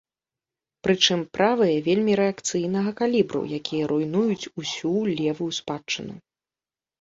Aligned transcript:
Прычым, 0.85 1.19
правыя 1.37 1.75
вельмі 1.87 2.13
рэакцыйнага 2.21 2.91
калібру, 3.03 3.41
якія 3.59 3.83
руйнуюць 3.93 4.49
усю 4.63 4.95
левую 5.21 5.51
спадчыну. 5.61 6.13